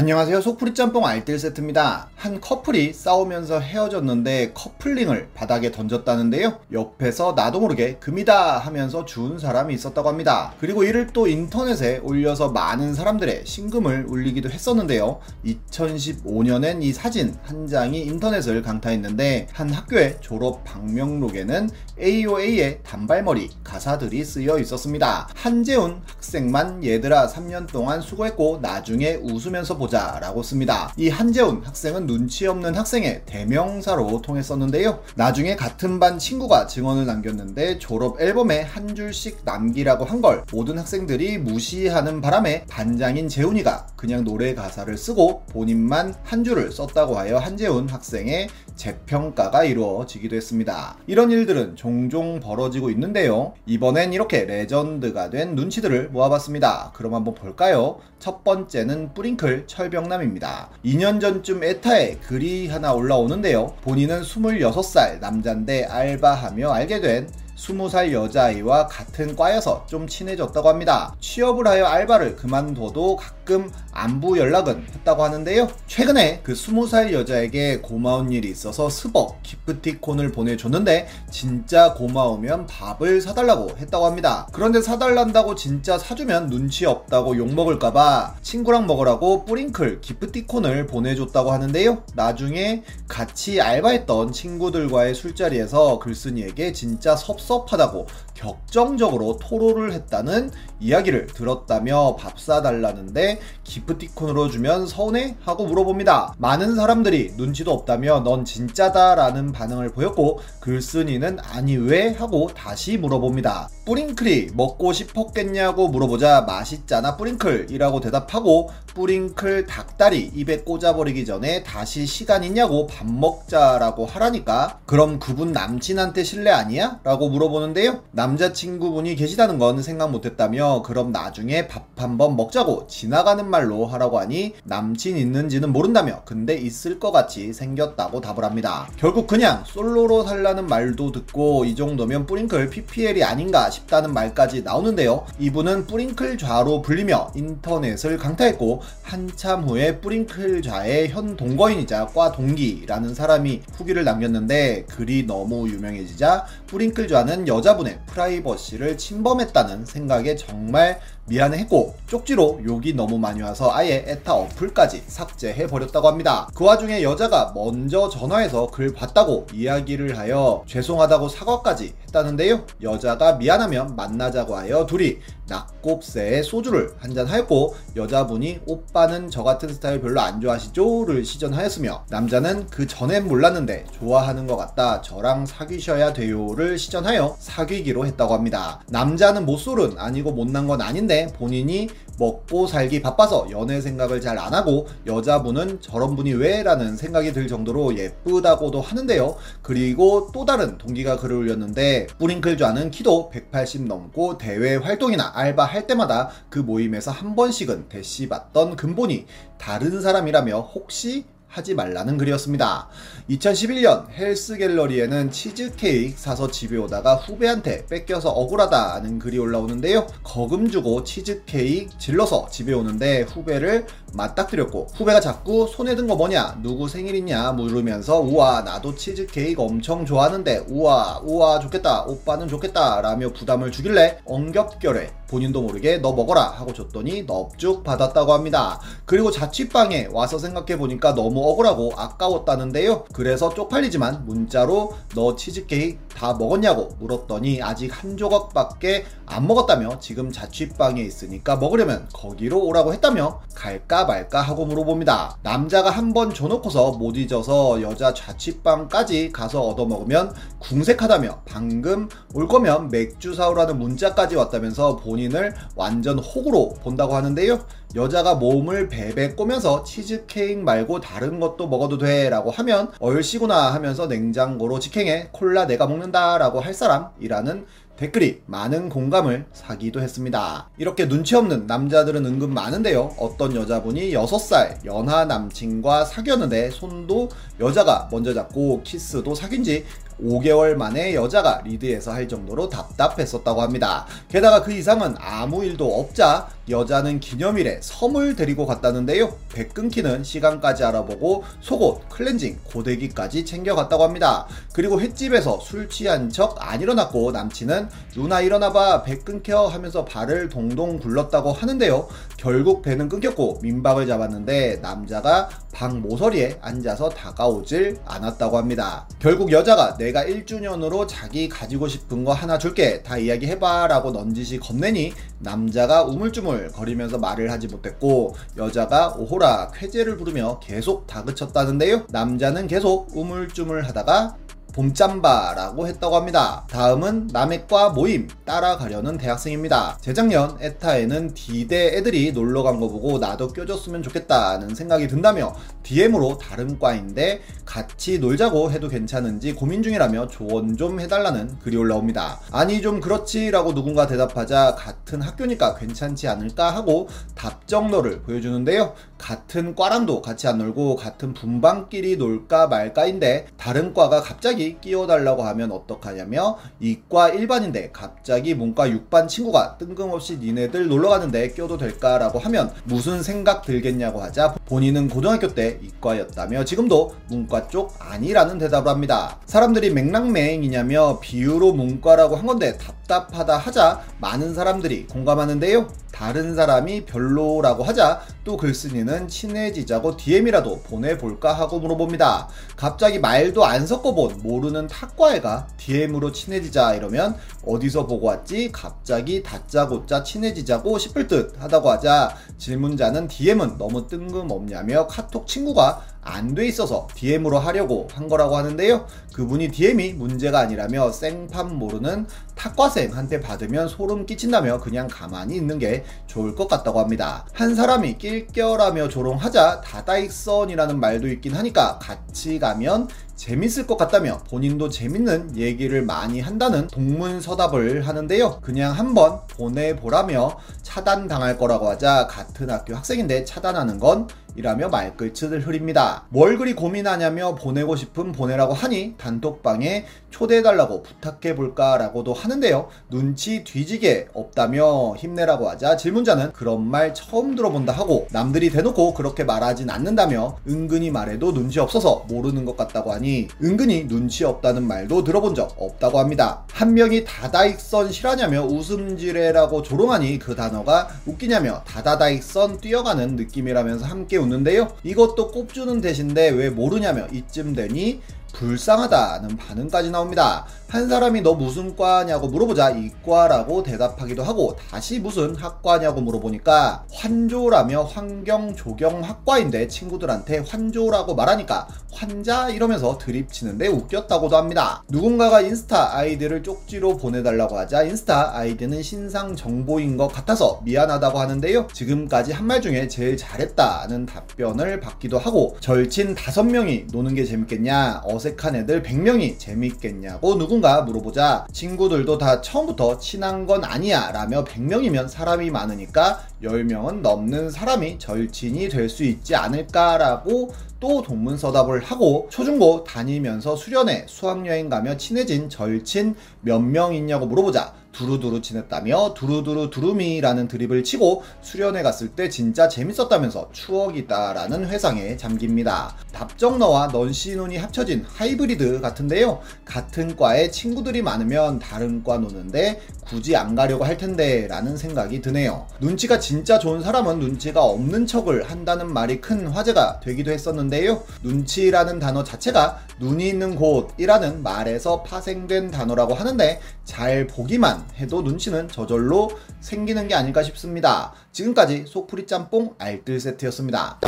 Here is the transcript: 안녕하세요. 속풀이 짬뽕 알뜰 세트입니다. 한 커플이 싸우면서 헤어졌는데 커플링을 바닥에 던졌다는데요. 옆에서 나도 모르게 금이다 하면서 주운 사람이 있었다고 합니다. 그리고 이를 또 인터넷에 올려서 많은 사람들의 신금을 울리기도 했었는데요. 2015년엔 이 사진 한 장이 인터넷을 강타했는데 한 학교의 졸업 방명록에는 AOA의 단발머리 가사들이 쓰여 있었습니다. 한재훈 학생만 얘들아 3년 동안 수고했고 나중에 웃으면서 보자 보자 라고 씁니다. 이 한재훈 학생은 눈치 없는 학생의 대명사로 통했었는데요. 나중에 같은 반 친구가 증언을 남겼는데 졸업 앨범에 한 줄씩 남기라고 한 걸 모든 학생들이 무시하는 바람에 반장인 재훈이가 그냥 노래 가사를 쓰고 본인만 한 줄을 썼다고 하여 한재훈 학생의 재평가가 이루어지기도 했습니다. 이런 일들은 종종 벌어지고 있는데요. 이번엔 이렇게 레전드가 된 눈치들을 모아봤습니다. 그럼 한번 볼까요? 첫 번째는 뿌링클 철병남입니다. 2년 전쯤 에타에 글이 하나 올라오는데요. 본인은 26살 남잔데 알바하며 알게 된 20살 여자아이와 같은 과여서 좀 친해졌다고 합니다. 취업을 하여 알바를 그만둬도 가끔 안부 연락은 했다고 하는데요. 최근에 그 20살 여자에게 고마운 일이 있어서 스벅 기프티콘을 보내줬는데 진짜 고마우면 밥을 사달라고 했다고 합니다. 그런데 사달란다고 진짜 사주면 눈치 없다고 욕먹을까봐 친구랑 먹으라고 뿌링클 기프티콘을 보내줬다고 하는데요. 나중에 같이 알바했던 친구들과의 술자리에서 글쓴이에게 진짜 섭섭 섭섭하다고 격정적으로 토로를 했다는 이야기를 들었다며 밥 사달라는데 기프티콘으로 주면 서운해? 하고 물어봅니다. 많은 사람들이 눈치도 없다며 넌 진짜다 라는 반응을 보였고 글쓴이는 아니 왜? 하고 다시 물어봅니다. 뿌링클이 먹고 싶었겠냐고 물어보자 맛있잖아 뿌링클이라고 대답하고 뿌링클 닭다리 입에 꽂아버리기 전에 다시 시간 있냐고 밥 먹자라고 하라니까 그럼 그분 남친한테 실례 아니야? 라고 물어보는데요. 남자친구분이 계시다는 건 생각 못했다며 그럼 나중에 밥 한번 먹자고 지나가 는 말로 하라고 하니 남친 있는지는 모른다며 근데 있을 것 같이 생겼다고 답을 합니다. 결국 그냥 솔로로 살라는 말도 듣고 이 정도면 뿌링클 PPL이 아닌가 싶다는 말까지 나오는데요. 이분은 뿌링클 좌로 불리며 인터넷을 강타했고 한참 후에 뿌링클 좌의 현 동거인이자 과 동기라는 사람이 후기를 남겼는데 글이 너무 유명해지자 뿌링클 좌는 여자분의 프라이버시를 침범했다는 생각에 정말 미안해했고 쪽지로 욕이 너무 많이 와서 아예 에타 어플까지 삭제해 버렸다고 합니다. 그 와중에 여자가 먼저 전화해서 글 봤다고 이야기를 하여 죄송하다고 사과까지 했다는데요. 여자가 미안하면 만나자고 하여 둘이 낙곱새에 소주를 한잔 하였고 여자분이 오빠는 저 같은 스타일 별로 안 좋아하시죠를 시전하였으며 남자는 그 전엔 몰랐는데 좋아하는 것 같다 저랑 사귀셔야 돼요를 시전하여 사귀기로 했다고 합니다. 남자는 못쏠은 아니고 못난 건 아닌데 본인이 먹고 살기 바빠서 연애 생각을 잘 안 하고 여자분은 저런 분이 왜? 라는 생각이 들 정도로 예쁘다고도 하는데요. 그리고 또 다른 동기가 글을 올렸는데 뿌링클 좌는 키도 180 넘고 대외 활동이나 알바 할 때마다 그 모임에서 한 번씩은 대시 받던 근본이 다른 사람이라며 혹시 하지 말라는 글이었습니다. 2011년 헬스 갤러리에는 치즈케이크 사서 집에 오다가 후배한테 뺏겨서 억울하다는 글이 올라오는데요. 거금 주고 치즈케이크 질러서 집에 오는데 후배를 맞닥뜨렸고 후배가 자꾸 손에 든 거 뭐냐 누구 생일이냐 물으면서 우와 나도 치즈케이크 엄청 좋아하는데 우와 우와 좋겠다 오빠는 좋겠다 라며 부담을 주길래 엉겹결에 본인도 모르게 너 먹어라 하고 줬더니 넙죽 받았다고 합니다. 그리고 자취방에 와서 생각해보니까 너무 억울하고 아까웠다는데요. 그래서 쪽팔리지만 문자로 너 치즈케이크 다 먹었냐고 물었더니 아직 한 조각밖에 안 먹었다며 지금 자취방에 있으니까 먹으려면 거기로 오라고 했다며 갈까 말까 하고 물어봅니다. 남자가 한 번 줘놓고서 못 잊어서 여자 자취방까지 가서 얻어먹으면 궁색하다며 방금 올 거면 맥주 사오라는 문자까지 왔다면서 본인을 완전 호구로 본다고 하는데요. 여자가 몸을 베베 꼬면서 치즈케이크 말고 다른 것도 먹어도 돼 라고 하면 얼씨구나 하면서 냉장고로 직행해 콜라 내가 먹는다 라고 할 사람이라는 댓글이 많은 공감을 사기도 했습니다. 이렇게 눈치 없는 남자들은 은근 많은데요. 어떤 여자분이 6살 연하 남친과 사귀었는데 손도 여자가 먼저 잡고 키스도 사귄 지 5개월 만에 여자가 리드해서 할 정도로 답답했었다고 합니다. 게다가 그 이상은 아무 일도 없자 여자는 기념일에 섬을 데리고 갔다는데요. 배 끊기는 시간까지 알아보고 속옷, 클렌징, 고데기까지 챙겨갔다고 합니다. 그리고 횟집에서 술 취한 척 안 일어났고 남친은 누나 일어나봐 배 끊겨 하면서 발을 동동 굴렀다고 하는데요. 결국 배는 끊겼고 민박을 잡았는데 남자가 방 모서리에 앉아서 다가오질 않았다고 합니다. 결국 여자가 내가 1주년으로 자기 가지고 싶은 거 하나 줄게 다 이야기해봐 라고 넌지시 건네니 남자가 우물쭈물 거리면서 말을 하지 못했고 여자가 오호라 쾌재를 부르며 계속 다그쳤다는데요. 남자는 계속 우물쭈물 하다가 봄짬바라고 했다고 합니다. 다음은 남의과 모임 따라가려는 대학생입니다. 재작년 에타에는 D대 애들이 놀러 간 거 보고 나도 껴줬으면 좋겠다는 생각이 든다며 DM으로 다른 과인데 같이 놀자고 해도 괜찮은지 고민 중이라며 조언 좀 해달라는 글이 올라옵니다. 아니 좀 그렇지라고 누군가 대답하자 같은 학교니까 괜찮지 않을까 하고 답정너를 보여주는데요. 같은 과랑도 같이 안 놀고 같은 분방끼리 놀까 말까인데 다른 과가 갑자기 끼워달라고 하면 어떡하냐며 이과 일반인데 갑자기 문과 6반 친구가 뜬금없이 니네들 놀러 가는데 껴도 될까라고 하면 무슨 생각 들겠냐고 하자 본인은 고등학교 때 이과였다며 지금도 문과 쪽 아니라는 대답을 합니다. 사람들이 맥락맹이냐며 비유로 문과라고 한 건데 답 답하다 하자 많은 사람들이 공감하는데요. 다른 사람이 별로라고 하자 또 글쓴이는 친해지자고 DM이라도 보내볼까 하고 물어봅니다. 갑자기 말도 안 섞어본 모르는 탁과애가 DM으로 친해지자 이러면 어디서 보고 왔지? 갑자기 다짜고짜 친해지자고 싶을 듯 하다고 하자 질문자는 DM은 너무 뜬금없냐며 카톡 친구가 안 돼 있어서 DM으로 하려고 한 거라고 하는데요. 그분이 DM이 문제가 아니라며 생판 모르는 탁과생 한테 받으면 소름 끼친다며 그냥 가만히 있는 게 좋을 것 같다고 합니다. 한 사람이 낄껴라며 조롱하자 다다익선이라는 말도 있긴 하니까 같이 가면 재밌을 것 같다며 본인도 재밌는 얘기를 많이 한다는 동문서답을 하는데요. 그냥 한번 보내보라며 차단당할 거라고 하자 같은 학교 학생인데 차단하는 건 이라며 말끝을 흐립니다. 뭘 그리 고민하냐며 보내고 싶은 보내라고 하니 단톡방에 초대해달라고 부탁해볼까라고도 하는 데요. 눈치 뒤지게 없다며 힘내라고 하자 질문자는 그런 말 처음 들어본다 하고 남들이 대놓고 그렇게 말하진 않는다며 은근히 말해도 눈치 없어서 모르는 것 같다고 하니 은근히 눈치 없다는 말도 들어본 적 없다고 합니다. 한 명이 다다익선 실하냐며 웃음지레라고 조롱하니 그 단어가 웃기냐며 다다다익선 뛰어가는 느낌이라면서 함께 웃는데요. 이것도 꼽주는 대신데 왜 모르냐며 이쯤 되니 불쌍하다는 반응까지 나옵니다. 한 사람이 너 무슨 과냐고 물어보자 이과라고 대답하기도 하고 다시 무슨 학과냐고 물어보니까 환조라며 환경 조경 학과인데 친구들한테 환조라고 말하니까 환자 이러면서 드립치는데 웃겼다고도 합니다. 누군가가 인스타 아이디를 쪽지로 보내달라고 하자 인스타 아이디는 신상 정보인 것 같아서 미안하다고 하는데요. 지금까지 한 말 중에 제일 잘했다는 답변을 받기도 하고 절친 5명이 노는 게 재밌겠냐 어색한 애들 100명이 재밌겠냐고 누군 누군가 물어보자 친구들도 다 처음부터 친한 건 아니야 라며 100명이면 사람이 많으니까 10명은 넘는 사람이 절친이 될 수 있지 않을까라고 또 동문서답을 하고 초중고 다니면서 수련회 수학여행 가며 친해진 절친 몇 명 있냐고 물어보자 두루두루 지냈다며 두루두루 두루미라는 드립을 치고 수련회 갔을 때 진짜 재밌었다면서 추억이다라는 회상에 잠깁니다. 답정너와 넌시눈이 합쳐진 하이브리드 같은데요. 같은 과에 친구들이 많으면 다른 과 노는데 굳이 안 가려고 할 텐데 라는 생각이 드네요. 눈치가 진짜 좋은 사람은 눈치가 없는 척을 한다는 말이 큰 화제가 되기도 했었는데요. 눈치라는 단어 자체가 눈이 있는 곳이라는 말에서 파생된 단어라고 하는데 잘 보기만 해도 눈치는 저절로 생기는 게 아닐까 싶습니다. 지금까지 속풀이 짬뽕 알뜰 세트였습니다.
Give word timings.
안녕하세요. 0.00 0.42
속풀이 0.42 0.74
짬뽕 0.74 1.06
알뜰 1.06 1.40
세트입니다. 1.40 2.10
한 2.14 2.40
커플이 2.40 2.92
싸우면서 2.92 3.58
헤어졌는데 3.58 4.52
커플링을 4.54 5.30
바닥에 5.34 5.72
던졌다는데요. 5.72 6.60
옆에서 6.72 7.32
나도 7.32 7.58
모르게 7.58 7.96
금이다 7.96 8.58
하면서 8.58 9.04
주운 9.04 9.40
사람이 9.40 9.74
있었다고 9.74 10.08
합니다. 10.08 10.54
그리고 10.60 10.84
이를 10.84 11.08
또 11.08 11.26
인터넷에 11.26 11.98
올려서 11.98 12.50
많은 12.50 12.94
사람들의 12.94 13.42
신금을 13.44 14.06
울리기도 14.08 14.50
했었는데요. 14.50 15.18
2015년엔 15.44 16.80
이 16.84 16.92
사진 16.92 17.36
한 17.42 17.66
장이 17.66 18.00
인터넷을 18.02 18.62
강타했는데 18.62 19.48
한 19.52 19.70
학교의 19.70 20.18
졸업 20.20 20.62
방명록에는 20.62 21.70
AOA의 22.00 22.84
단발머리 22.84 23.50
가사들이 23.64 24.24
쓰여 24.24 24.60
있었습니다. 24.60 25.28
한재훈 25.34 26.02
학생만 26.06 26.84
얘들아 26.84 27.26
3년 27.26 27.66
동안 27.66 28.00
수고했고 28.00 28.60
나중에 28.62 29.14
웃으면서 29.24 29.76
보자 29.76 29.87
보자 29.88 30.18
라고 30.20 30.42
씁니다. 30.42 30.92
이 30.98 31.08
한재훈 31.08 31.62
학생은 31.64 32.06
눈치 32.06 32.46
없는 32.46 32.74
학생의 32.74 33.22
대명사로 33.24 34.20
통했었는데요. 34.20 35.00
나중에 35.14 35.56
같은 35.56 35.98
반 35.98 36.18
친구가 36.18 36.66
증언을 36.66 37.06
남겼는데 37.06 37.78
졸업 37.78 38.20
앨범에 38.20 38.60
한 38.60 38.94
줄씩 38.94 39.40
남기라고 39.44 40.04
한 40.04 40.18
걸 40.18 40.42
모든 40.52 40.76
학생들이 40.76 41.38
무시하는 41.38 42.20
바람에 42.20 42.64
반장인 42.68 43.28
재훈이가 43.28 43.86
그냥 43.94 44.24
노래 44.24 44.52
가사를 44.52 44.96
쓰고 44.98 45.44
본인만 45.46 46.12
한 46.24 46.42
줄을 46.42 46.72
썼다고 46.72 47.16
하여 47.16 47.38
한재훈 47.38 47.88
학생의 47.88 48.48
재평가가 48.74 49.62
이루어지기도 49.62 50.34
했습니다. 50.34 50.96
이런 51.06 51.30
일들은 51.30 51.76
종종 51.76 52.40
벌어지고 52.40 52.90
있는데요. 52.90 53.54
이번엔 53.66 54.12
이렇게 54.12 54.44
레전드가 54.44 55.30
된 55.30 55.54
눈치들을 55.54 56.08
모아봤습니다. 56.10 56.90
그럼 56.94 57.14
한번 57.14 57.34
볼까요? 57.34 58.00
첫 58.18 58.42
번째는 58.42 59.14
뿌링클 59.14 59.67
철병남입니다. 59.68 60.70
2년 60.84 61.20
전쯤 61.20 61.62
에타에 61.62 62.16
글이 62.16 62.66
하나 62.68 62.92
올라오는데요. 62.92 63.76
본인은 63.82 64.22
26살 64.22 65.20
남잔데 65.20 65.84
알바하며 65.84 66.72
알게 66.72 67.00
된 67.00 67.30
20살 67.56 68.12
여자아이와 68.12 68.86
같은 68.86 69.36
과여서 69.36 69.84
좀 69.86 70.06
친해졌다고 70.06 70.68
합니다. 70.68 71.14
취업을 71.20 71.66
하여 71.66 71.86
알바를 71.86 72.36
그만둬도 72.36 73.16
가끔 73.48 73.72
안부 73.92 74.38
연락은 74.38 74.84
했다고 74.94 75.24
하는데요. 75.24 75.68
최근에 75.86 76.40
그 76.42 76.52
20살 76.52 77.12
여자에게 77.12 77.80
고마운 77.80 78.30
일이 78.30 78.50
있어서 78.50 78.90
스벅 78.90 79.42
기프티콘을 79.42 80.32
보내줬는데 80.32 81.08
진짜 81.30 81.94
고마우면 81.94 82.66
밥을 82.66 83.22
사달라고 83.22 83.70
했다고 83.78 84.04
합니다. 84.04 84.46
그런데 84.52 84.82
사달란다고 84.82 85.54
진짜 85.54 85.96
사주면 85.96 86.50
눈치 86.50 86.84
없다고 86.84 87.38
욕먹을까봐 87.38 88.36
친구랑 88.42 88.86
먹으라고 88.86 89.46
뿌링클 89.46 90.02
기프티콘을 90.02 90.86
보내줬다고 90.86 91.50
하는데요. 91.50 92.02
나중에 92.14 92.84
같이 93.08 93.62
알바했던 93.62 94.32
친구들과의 94.32 95.14
술자리에서 95.14 95.98
글쓴이에게 95.98 96.72
진짜 96.72 97.16
섭섭 97.16 97.48
섭섭하다고 97.48 98.06
격정적으로 98.34 99.38
토로를 99.40 99.92
했다는 99.92 100.50
이야기를 100.80 101.26
들었다며 101.26 102.16
밥 102.16 102.38
사달라는데 102.38 103.37
기프티콘으로 103.64 104.48
주면 104.50 104.86
서운해? 104.86 105.36
하고 105.44 105.66
물어봅니다. 105.66 106.34
많은 106.38 106.74
사람들이 106.74 107.32
눈치도 107.36 107.72
없다며 107.72 108.20
넌 108.20 108.44
진짜다 108.44 109.14
라는 109.14 109.52
반응을 109.52 109.92
보였고 109.92 110.40
글쓴이는 110.60 111.38
아니 111.40 111.76
왜? 111.76 112.08
하고 112.12 112.48
다시 112.54 112.96
물어봅니다. 112.98 113.68
뿌링클이 113.84 114.48
먹고 114.52 114.92
싶었겠냐고 114.92 115.88
물어보자 115.88 116.42
맛있잖아 116.42 117.16
뿌링클이라고 117.16 118.00
대답하고 118.00 118.70
뿌링클 118.94 119.66
닭다리 119.66 120.32
입에 120.34 120.58
꽂아버리기 120.58 121.24
전에 121.24 121.62
다시 121.62 122.04
시간 122.04 122.44
있냐고 122.44 122.86
밥 122.86 123.06
먹자라고 123.06 124.04
하라니까 124.06 124.80
그럼 124.84 125.18
그분 125.18 125.52
남친한테 125.52 126.24
실례 126.24 126.50
아니야? 126.50 126.98
라고 127.04 127.28
물어보는데요. 127.28 128.02
남자친구분이 128.10 129.14
계시다는 129.14 129.58
건 129.58 129.82
생각 129.82 130.10
못했다며 130.10 130.82
그럼 130.82 131.12
나중에 131.12 131.68
밥 131.68 131.86
한번 131.96 132.36
먹자고 132.36 132.86
지나가 132.88 133.27
는 133.34 133.50
말로 133.50 133.86
하라고 133.86 134.18
하니 134.18 134.54
남친 134.64 135.16
있는지는 135.16 135.72
모른다며 135.72 136.22
근데 136.24 136.54
있을 136.54 136.98
것 136.98 137.12
같이 137.12 137.52
생겼다고 137.52 138.20
답을 138.20 138.44
합니다. 138.44 138.88
결국 138.96 139.26
그냥 139.26 139.62
솔로로 139.66 140.24
살라는 140.24 140.66
말도 140.66 141.12
듣고 141.12 141.64
이 141.64 141.74
정도면 141.74 142.26
뿌링클 142.26 142.70
PPL이 142.70 143.22
아닌가 143.22 143.70
싶다는 143.70 144.12
말까지 144.14 144.62
나오는데요. 144.62 145.26
이분은 145.38 145.86
뿌링클 145.86 146.38
좌로 146.38 146.82
불리며 146.82 147.32
인터넷을 147.34 148.16
강타했고 148.16 148.82
한참 149.02 149.64
후에 149.64 150.00
뿌링클 150.00 150.62
좌의 150.62 151.10
현 151.10 151.36
동거인이자 151.36 152.06
과 152.06 152.32
동기라는 152.32 153.14
사람이 153.14 153.62
후기를 153.74 154.04
남겼는데 154.04 154.84
글이 154.84 155.26
너무 155.26 155.68
유명해지자 155.68 156.46
뿌링클 156.66 157.08
좌는 157.08 157.48
여자분의 157.48 157.98
프라이버시를 158.06 158.98
침범했다는 158.98 159.84
생각에 159.84 160.36
정말 160.36 161.00
미안해했고 161.28 161.96
쪽지로 162.06 162.60
욕이 162.64 162.94
너무 162.94 163.17
많이 163.20 163.42
와서 163.42 163.70
아예 163.72 164.04
에타 164.06 164.34
어플까지 164.34 165.04
삭제해 165.06 165.66
버렸다고 165.66 166.08
합니다. 166.08 166.48
그 166.54 166.64
와중에 166.64 167.02
여자가 167.02 167.52
먼저 167.54 168.08
전화해서 168.08 168.68
글 168.68 168.92
봤다고 168.92 169.46
이야기를 169.52 170.18
하여 170.18 170.62
죄송하다고 170.66 171.28
사과까지 171.28 171.94
했다는데요. 172.06 172.64
여자가 172.82 173.34
미안하면 173.34 173.96
만나자고 173.96 174.56
하여 174.56 174.86
둘이 174.86 175.18
낙곱새에 175.48 176.42
소주를 176.42 176.92
한잔 176.98 177.26
하였고 177.26 177.74
여자분이 177.96 178.60
오빠는 178.66 179.30
저 179.30 179.42
같은 179.42 179.72
스타일 179.72 180.00
별로 180.00 180.20
안 180.20 180.40
좋아하시죠를 180.40 181.24
시전하였으며 181.24 182.04
남자는 182.10 182.66
그 182.68 182.86
전엔 182.86 183.26
몰랐는데 183.26 183.86
좋아하는 183.98 184.46
것 184.46 184.56
같다 184.56 185.00
저랑 185.00 185.46
사귀셔야 185.46 186.12
돼요를 186.12 186.78
시전하여 186.78 187.36
사귀기로 187.38 188.06
했다고 188.06 188.34
합니다. 188.34 188.80
남자는 188.88 189.46
못쏠은 189.46 189.98
아니고 189.98 190.32
못난 190.32 190.66
건 190.66 190.80
아닌데 190.80 191.28
본인이 191.38 191.88
먹고 192.18 192.66
살기 192.66 193.02
바빠서 193.02 193.46
연애 193.50 193.80
생각을 193.80 194.20
잘 194.20 194.38
안 194.38 194.54
하고 194.54 194.86
여자분은 195.06 195.80
저런 195.80 196.14
분이 196.14 196.32
왜? 196.34 196.62
라는 196.62 196.96
생각이 196.96 197.32
들 197.32 197.48
정도로 197.48 197.96
예쁘다고도 197.98 198.80
하는데요. 198.80 199.36
그리고 199.62 200.30
또 200.32 200.44
다른 200.44 200.78
동기가 200.78 201.16
글을 201.16 201.36
올렸는데 201.36 202.06
뿌링클 202.18 202.56
좌는 202.56 202.90
키도 202.90 203.30
180 203.30 203.82
넘고 203.86 204.38
대외 204.38 204.76
활동이나 204.76 205.32
알바 205.34 205.64
할 205.64 205.86
때마다 205.86 206.30
그 206.48 206.58
모임에서 206.60 207.10
한 207.10 207.34
번씩은 207.34 207.88
대시 207.88 208.28
받던 208.28 208.76
근본이 208.76 209.26
다른 209.58 210.00
사람이라며 210.00 210.60
혹시 210.74 211.24
하지 211.48 211.74
말라는 211.74 212.18
글이었습니다. 212.18 212.88
2011년 213.30 214.08
헬스 214.10 214.56
갤러리에는 214.58 215.30
치즈케이크 215.30 216.18
사서 216.18 216.50
집에 216.50 216.76
오다가 216.76 217.14
후배한테 217.16 217.86
뺏겨서 217.86 218.30
억울하다는 218.30 219.18
글이 219.18 219.38
올라오는데요. 219.38 220.06
거금 220.22 220.70
주고 220.70 221.02
치즈케이크 221.04 221.98
질러서 221.98 222.48
집에 222.50 222.72
오는데 222.74 223.22
후배를 223.22 223.86
맞닥뜨렸고 224.12 224.88
후배가 224.94 225.20
자꾸 225.20 225.66
손에 225.70 225.94
든 225.94 226.08
거 226.08 226.16
뭐냐 226.16 226.60
누구 226.62 226.88
생일이냐 226.88 227.52
물으면서 227.52 228.20
우와 228.20 228.62
나도 228.62 228.94
치즈케이크 228.94 229.60
엄청 229.60 230.06
좋아하는데 230.06 230.64
우와 230.68 231.20
우와 231.22 231.58
좋겠다 231.60 232.04
오빠는 232.04 232.48
좋겠다 232.48 233.02
라며 233.02 233.30
부담을 233.32 233.70
주길래 233.70 234.20
엉겹결에 234.24 235.17
본인도 235.28 235.62
모르게 235.62 235.98
너 235.98 236.12
먹어라 236.12 236.42
하고 236.50 236.72
줬더니 236.72 237.24
넙죽 237.26 237.84
받았다고 237.84 238.32
합니다. 238.32 238.80
그리고 239.04 239.30
자취방에 239.30 240.08
와서 240.10 240.38
생각해보니까 240.38 241.14
너무 241.14 241.48
억울하고 241.48 241.92
아까웠다는데요. 241.96 243.04
그래서 243.12 243.52
쪽팔리지만 243.54 244.26
문자로 244.26 244.92
너 245.14 245.36
치즈케이크 245.36 245.98
다 246.14 246.34
먹었냐고 246.34 246.88
물었더니 246.98 247.62
아직 247.62 247.90
한 247.92 248.16
조각밖에 248.16 249.04
안 249.26 249.46
먹었다며 249.46 250.00
지금 250.00 250.32
자취방에 250.32 251.00
있으니까 251.02 251.56
먹으려면 251.56 252.08
거기로 252.12 252.64
오라고 252.64 252.92
했다며 252.92 253.40
갈까 253.54 254.04
말까 254.04 254.40
하고 254.40 254.66
물어봅니다. 254.66 255.38
남자가 255.42 255.90
한 255.90 256.08
번 256.08 256.32
줘놓고서 256.32 256.92
못 256.92 257.18
잊어서 257.18 257.82
여자 257.82 258.14
자취방까지 258.14 259.30
가서 259.30 259.60
얻어먹으면 259.60 260.34
궁색하다며 260.58 261.42
방금 261.44 262.08
올 262.32 262.48
거면 262.48 262.88
맥주 262.88 263.34
사오라는 263.34 263.78
문자까지 263.78 264.36
왔다면서 264.36 264.96
본인을 265.18 265.54
완전 265.74 266.18
호구로 266.18 266.74
본다고 266.82 267.14
하는데요. 267.16 267.66
여자가 267.94 268.34
몸을 268.34 268.88
베베 268.88 269.30
꼬면서 269.30 269.82
치즈케이크 269.82 270.60
말고 270.60 271.00
다른 271.00 271.40
것도 271.40 271.68
먹어도 271.68 271.96
돼 271.96 272.28
라고 272.28 272.50
하면 272.50 272.90
얼씨구나 273.00 273.72
하면서 273.72 274.06
냉장고로 274.06 274.78
직행해 274.78 275.28
콜라 275.32 275.66
내가 275.66 275.86
먹는다 275.86 276.36
라고 276.36 276.60
할 276.60 276.74
사람이라는 276.74 277.64
댓글이 277.96 278.42
많은 278.46 278.90
공감을 278.90 279.46
사기도 279.52 280.00
했습니다. 280.00 280.68
이렇게 280.78 281.08
눈치 281.08 281.34
없는 281.34 281.66
남자들은 281.66 282.24
은근 282.24 282.54
많은데요. 282.54 283.16
어떤 283.18 283.56
여자분이 283.56 284.12
6살 284.12 284.84
연하 284.84 285.24
남친과 285.24 286.04
사귀었는데 286.04 286.70
손도 286.70 287.28
여자가 287.58 288.08
먼저 288.12 288.32
잡고 288.32 288.82
키스도 288.84 289.34
사귄 289.34 289.64
지 289.64 289.84
5개월 290.22 290.74
만에 290.74 291.14
여자가 291.14 291.62
리드해서 291.64 292.12
할 292.12 292.28
정도로 292.28 292.68
답답했었다고 292.68 293.62
합니다. 293.62 294.06
게다가 294.28 294.62
그 294.62 294.72
이상은 294.72 295.16
아무 295.18 295.64
일도 295.64 296.00
없자 296.00 296.48
여자는 296.70 297.20
기념일에 297.20 297.80
섬을 297.82 298.36
데리고 298.36 298.66
갔다는데요. 298.66 299.36
배 299.52 299.66
끊기는 299.66 300.22
시간까지 300.22 300.84
알아보고 300.84 301.44
속옷, 301.60 302.08
클렌징, 302.08 302.58
고데기까지 302.64 303.44
챙겨갔다고 303.44 304.04
합니다. 304.04 304.46
그리고 304.72 305.00
횟집에서 305.00 305.60
술 305.60 305.88
취한 305.88 306.30
척 306.30 306.56
안 306.60 306.80
일어났고 306.80 307.32
남친은 307.32 307.88
누나 308.14 308.40
일어나봐 308.40 309.02
배 309.02 309.18
끊겨 309.18 309.66
하면서 309.66 310.04
발을 310.04 310.48
동동 310.48 310.98
굴렀다고 310.98 311.52
하는데요. 311.52 312.08
결국 312.36 312.82
배는 312.82 313.08
끊겼고 313.08 313.58
민박을 313.62 314.06
잡았는데 314.06 314.76
남자가 314.76 315.48
방 315.72 316.00
모서리에 316.00 316.58
앉아서 316.60 317.08
다가오질 317.10 317.98
않았다고 318.04 318.56
합니다. 318.58 319.08
결국 319.18 319.52
여자가 319.52 319.96
내가 319.96 320.24
1주년으로 320.24 321.06
자기 321.06 321.48
가지고 321.48 321.86
싶은 321.88 322.24
거 322.24 322.32
하나 322.32 322.58
줄게 322.58 323.02
다 323.02 323.16
이야기해봐 323.16 323.86
라고 323.86 324.10
넌지시 324.10 324.58
건네니 324.58 325.12
남자가 325.38 326.02
우물쭈물 326.04 326.57
거리면서 326.74 327.18
말을 327.18 327.50
하지 327.50 327.68
못했고 327.68 328.34
여자가 328.56 329.14
오호라 329.16 329.70
쾌재를 329.74 330.16
부르며 330.16 330.58
계속 330.60 331.06
다그쳤다는데요. 331.06 332.06
남자는 332.10 332.66
계속 332.66 333.08
우물쭈물 333.16 333.84
하다가 333.84 334.36
봄짬바라고 334.74 335.86
했다고 335.88 336.16
합니다. 336.16 336.64
다음은 336.70 337.28
남의과 337.32 337.90
모임 337.90 338.28
따라가려는 338.44 339.18
대학생입니다. 339.18 339.98
재작년 340.00 340.56
에타에는 340.60 341.34
D대 341.34 341.96
애들이 341.96 342.32
놀러 342.32 342.62
간 342.62 342.78
거 342.78 342.86
보고 342.88 343.18
나도 343.18 343.48
껴줬으면 343.48 344.04
좋겠다는 344.04 344.74
생각이 344.74 345.08
든다며 345.08 345.52
DM으로 345.82 346.38
다른 346.38 346.78
과인데 346.78 347.40
같이 347.64 348.18
놀자고 348.20 348.70
해도 348.70 348.88
괜찮은지 348.88 349.52
고민 349.52 349.82
중이라며 349.82 350.28
조언 350.28 350.76
좀 350.76 351.00
해달라는 351.00 351.58
글이 351.58 351.76
올라옵니다. 351.76 352.40
아니 352.52 352.80
좀 352.80 353.00
그렇지라고 353.00 353.74
누군가 353.74 354.06
대답하자 354.06 354.76
같은 354.76 355.22
학교니까 355.22 355.74
괜찮지 355.74 356.28
않을까 356.28 356.70
하고 356.70 357.08
답정너를 357.34 358.22
보여주는데요. 358.22 358.94
같은 359.18 359.74
과랑도 359.74 360.22
같이 360.22 360.48
안 360.48 360.58
놀고 360.58 360.96
같은 360.96 361.34
분방끼리 361.34 362.16
놀까 362.16 362.68
말까인데 362.68 363.48
다른 363.56 363.92
과가 363.92 364.22
갑자기 364.22 364.78
끼워달라고 364.80 365.42
하면 365.42 365.72
어떡하냐며 365.72 366.58
이과 366.80 367.30
일반인데 367.30 367.90
갑자기 367.92 368.54
문과 368.54 368.88
6반 368.88 369.28
친구가 369.28 369.78
뜬금없이 369.78 370.38
니네들 370.38 370.88
놀러 370.88 371.10
가는데 371.10 371.50
껴도 371.52 371.76
될까라고 371.76 372.38
하면 372.38 372.72
무슨 372.84 373.22
생각 373.22 373.62
들겠냐고 373.62 374.20
하자 374.20 374.54
본인은 374.66 375.08
고등학교 375.08 375.48
때 375.48 375.78
이과였다며 375.82 376.64
지금도 376.64 377.14
문과 377.28 377.68
쪽 377.68 377.94
아니라는 377.98 378.58
대답을 378.58 378.90
합니다. 378.90 379.40
사람들이 379.46 379.90
맥락맹이냐며 379.90 381.20
비유로 381.20 381.72
문과라고 381.72 382.36
한 382.36 382.46
건데 382.46 382.78
답 382.78 382.97
답하다 383.08 383.56
하자 383.56 384.02
많은 384.20 384.54
사람들이 384.54 385.06
공감하는데요. 385.08 385.88
다른 386.12 386.54
사람이 386.54 387.04
별로라고 387.04 387.84
하자 387.84 388.20
또 388.44 388.56
글쓴이는 388.56 389.28
친해지자고 389.28 390.16
DM이라도 390.16 390.82
보내볼까 390.82 391.52
하고 391.52 391.78
물어봅니다. 391.78 392.48
갑자기 392.76 393.18
말도 393.18 393.64
안 393.64 393.86
섞어본 393.86 394.40
모르는 394.42 394.88
탁과애가 394.88 395.68
DM으로 395.76 396.32
친해지자 396.32 396.94
이러면 396.94 397.36
어디서 397.64 398.06
보고 398.06 398.26
왔지? 398.26 398.72
갑자기 398.72 399.42
다짜고짜 399.42 400.24
친해지자고 400.24 400.98
싶을 400.98 401.28
듯 401.28 401.54
하다고 401.58 401.90
하자 401.90 402.34
질문자는 402.58 403.28
DM은 403.28 403.78
너무 403.78 404.08
뜬금없냐며 404.08 405.06
카톡 405.06 405.46
친구가 405.46 406.02
안 406.28 406.54
돼 406.54 406.66
있어서 406.66 407.08
DM으로 407.14 407.58
하려고 407.58 408.08
한 408.12 408.28
거라고 408.28 408.56
하는데요. 408.56 409.06
그분이 409.32 409.68
DM이 409.68 410.14
문제가 410.14 410.60
아니라며 410.60 411.12
생판 411.12 411.76
모르는 411.78 412.26
탁과생 412.58 413.16
한테 413.16 413.40
받으면 413.40 413.86
소름 413.86 414.26
끼친다며 414.26 414.80
그냥 414.80 415.06
가만히 415.06 415.54
있는 415.54 415.78
게 415.78 416.04
좋을 416.26 416.56
것 416.56 416.66
같다고 416.66 416.98
합니다. 416.98 417.46
한 417.52 417.74
사람이 417.74 418.18
낄껴라며 418.18 419.08
조롱하자 419.08 419.80
다다익선이라는 419.82 420.98
말도 420.98 421.28
있긴 421.28 421.54
하니까 421.54 422.00
같이 422.00 422.58
가면 422.58 423.08
재밌을 423.36 423.86
것 423.86 423.96
같다며 423.96 424.42
본인도 424.50 424.88
재밌는 424.88 425.56
얘기를 425.56 426.02
많이 426.02 426.40
한다는 426.40 426.88
동문서답을 426.88 428.08
하는데요. 428.08 428.58
그냥 428.60 428.92
한번 428.92 429.38
보내보라며 429.46 430.58
차단당할 430.82 431.56
거라고 431.56 431.88
하자 431.88 432.26
같은 432.26 432.68
학교 432.68 432.96
학생인데 432.96 433.44
차단하는 433.44 434.00
건 434.00 434.26
이라며 434.56 434.88
말끝을 434.88 435.64
흐립니다. 435.64 436.24
뭘 436.30 436.58
그리 436.58 436.74
고민하냐며 436.74 437.54
보내고 437.54 437.94
싶은 437.94 438.32
보내라고 438.32 438.74
하니 438.74 439.14
단톡방에 439.16 440.06
초대해달라고 440.30 441.04
부탁해볼까라고도 441.04 442.34
하는 442.34 442.47
데요. 442.48 442.88
눈치 443.10 443.62
뒤지게 443.62 444.28
없다며 444.32 445.14
힘내라고 445.16 445.68
하자 445.68 445.96
질문자는 445.96 446.52
그런 446.52 446.88
말 446.88 447.14
처음 447.14 447.54
들어본다 447.54 447.92
하고 447.92 448.26
남들이 448.32 448.70
대놓고 448.70 449.14
그렇게 449.14 449.44
말하진 449.44 449.90
않는다며 449.90 450.56
은근히 450.66 451.10
말해도 451.10 451.52
눈치 451.52 451.78
없어서 451.78 452.24
모르는 452.28 452.64
것 452.64 452.76
같다고 452.76 453.12
하니 453.12 453.48
은근히 453.62 454.08
눈치 454.08 454.44
없다는 454.44 454.86
말도 454.86 455.24
들어본 455.24 455.54
적 455.54 455.76
없다고 455.78 456.18
합니다. 456.18 456.64
한 456.72 456.94
명이 456.94 457.24
다다익선 457.24 458.10
실하냐며 458.10 458.64
웃음지레라고 458.64 459.82
조롱하니 459.82 460.38
그 460.38 460.56
단어가 460.56 461.08
웃기냐며 461.26 461.82
다다다익선 461.86 462.80
뛰어가는 462.80 463.36
느낌이라면서 463.36 464.06
함께 464.06 464.36
웃는데요. 464.36 464.88
이것도 465.04 465.50
꼽주는 465.50 466.00
대신데 466.00 466.48
왜 466.50 466.70
모르냐며 466.70 467.26
이쯤 467.32 467.74
되니 467.74 468.20
불쌍하다는 468.52 469.56
반응까지 469.56 470.10
나옵니다. 470.10 470.66
한 470.88 471.08
사람이 471.08 471.42
너 471.42 471.54
무슨 471.54 471.94
과냐고 471.96 472.48
물어보자 472.48 472.90
이과라고 472.90 473.82
대답하기도 473.82 474.42
하고 474.42 474.76
다시 474.90 475.18
무슨 475.18 475.54
학과냐고 475.54 476.20
물어보니까 476.22 477.04
환조라며 477.12 478.04
환경 478.04 478.74
조경 478.74 479.22
학과인데 479.22 479.88
친구들한테 479.88 480.64
환조라고 480.66 481.34
말하니까 481.34 481.88
환자 482.10 482.70
이러면서 482.70 483.18
드립치는데 483.18 483.88
웃겼다고도 483.88 484.56
합니다. 484.56 485.02
누군가가 485.08 485.60
인스타 485.60 486.16
아이디를 486.16 486.62
쪽지로 486.62 487.16
보내달라고 487.18 487.76
하자 487.76 488.04
인스타 488.04 488.56
아이디는 488.56 489.02
신상 489.02 489.54
정보인 489.54 490.16
것 490.16 490.28
같아서 490.28 490.80
미안하다고 490.84 491.38
하는데요. 491.38 491.88
지금까지 491.92 492.52
한 492.52 492.68
말 492.68 492.82
중에 492.82 493.08
제일 493.08 493.34
잘했다는 493.38 494.26
답변을 494.26 495.00
받기도 495.00 495.38
하고 495.38 495.74
절친 495.80 496.34
5명이 496.34 497.10
노는 497.10 497.34
게 497.34 497.46
재밌겠냐 497.46 498.20
어색한 498.38 498.76
애들 498.76 499.02
100명이 499.02 499.58
재밌겠냐고 499.58 500.56
누군 500.56 500.78
누군가 500.78 501.02
물어보자 501.02 501.66
친구들도 501.72 502.38
다 502.38 502.60
처음부터 502.60 503.18
친한 503.18 503.66
건 503.66 503.82
아니야 503.84 504.30
라며 504.30 504.62
100명이면 504.62 505.28
사람이 505.28 505.70
많으니까 505.70 506.40
10명은 506.62 507.20
넘는 507.22 507.70
사람이 507.70 508.18
절친이 508.20 508.88
될 508.90 509.08
수 509.08 509.24
있지 509.24 509.56
않을까라고 509.56 510.70
또 511.00 511.22
동문서답을 511.22 512.04
하고 512.04 512.46
초중고 512.50 513.04
다니면서 513.04 513.74
수련회 513.74 514.26
수학여행 514.28 514.88
가며 514.90 515.16
친해진 515.16 515.68
절친 515.70 516.34
몇 516.60 516.80
명 516.82 517.14
있냐고 517.14 517.46
물어보자 517.46 517.94
두루두루 518.12 518.60
지냈다며 518.60 519.34
두루두루 519.34 519.90
두루미라는 519.90 520.66
드립을 520.68 521.04
치고 521.04 521.42
수련회 521.62 522.02
갔을 522.02 522.28
때 522.28 522.48
진짜 522.48 522.88
재밌었다면서 522.88 523.70
추억이다라는 523.72 524.86
회상에 524.88 525.36
잠깁니다. 525.36 526.16
답정너와 526.38 527.08
넌시눈이 527.08 527.78
합쳐진 527.78 528.24
하이브리드 528.28 529.00
같은데요. 529.00 529.60
같은 529.84 530.36
과에 530.36 530.70
친구들이 530.70 531.20
많으면 531.20 531.80
다른 531.80 532.22
과 532.22 532.38
노는데 532.38 533.00
굳이 533.26 533.56
안 533.56 533.74
가려고 533.74 534.04
할 534.04 534.16
텐데 534.16 534.68
라는 534.68 534.96
생각이 534.96 535.40
드네요. 535.40 535.88
눈치가 536.00 536.38
진짜 536.38 536.78
좋은 536.78 537.02
사람은 537.02 537.40
눈치가 537.40 537.82
없는 537.82 538.26
척을 538.26 538.70
한다는 538.70 539.12
말이 539.12 539.40
큰 539.40 539.66
화제가 539.66 540.20
되기도 540.20 540.52
했었는데요. 540.52 541.24
눈치라는 541.42 542.20
단어 542.20 542.44
자체가 542.44 543.00
눈이 543.18 543.48
있는 543.48 543.74
곳이라는 543.74 544.62
말에서 544.62 545.24
파생된 545.24 545.90
단어라고 545.90 546.34
하는데 546.34 546.80
잘 547.04 547.48
보기만 547.48 548.06
해도 548.16 548.42
눈치는 548.42 548.88
저절로 548.88 549.50
생기는 549.80 550.28
게 550.28 550.36
아닐까 550.36 550.62
싶습니다. 550.62 551.32
지금까지 551.50 552.04
속풀이 552.06 552.46
짬뽕 552.46 552.94
알뜰 552.98 553.40
세트였습니다. 553.40 554.20